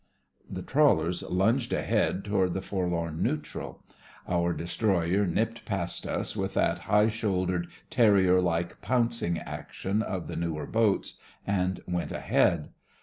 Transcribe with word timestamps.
'"The 0.49 0.63
trawlers 0.63 1.21
lunged 1.21 1.71
ahead 1.73 2.25
toward 2.25 2.55
the 2.55 2.61
forlorn 2.63 3.21
neutral. 3.21 3.83
Our 4.27 4.51
destroyer 4.51 5.27
nipped 5.27 5.63
past 5.63 6.07
us 6.07 6.35
with 6.35 6.55
that 6.55 6.79
high 6.89 7.07
shouldered, 7.07 7.67
terrier 7.91 8.41
like 8.41 8.81
pouncing 8.81 9.37
ac 9.37 9.65
tion 9.73 10.01
of 10.01 10.25
the 10.25 10.35
newer 10.35 10.65
boats, 10.65 11.17
and 11.45 11.81
went 11.87 12.11
ahead. 12.11 12.69